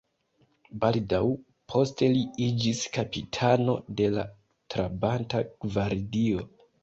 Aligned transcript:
Baldaŭ 0.83 1.19
poste 1.73 2.07
li 2.13 2.23
iĝis 2.45 2.81
kapitano 2.97 3.77
de 3.99 4.09
la 4.15 4.25
Trabanta 4.75 5.45
gvardio. 5.67 6.49